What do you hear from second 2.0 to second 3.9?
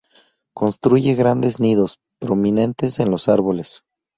prominentes en los árboles.